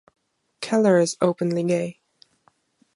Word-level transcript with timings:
Keller 0.61 0.97
is 0.97 1.15
openly 1.21 1.63
gay. 1.63 1.99